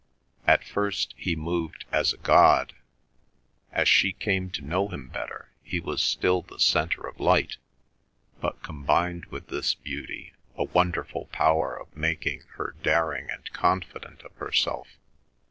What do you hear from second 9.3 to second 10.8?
this beauty a